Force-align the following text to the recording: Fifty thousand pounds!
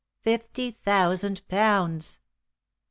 Fifty 0.23 0.71
thousand 0.71 1.47
pounds! 1.47 2.21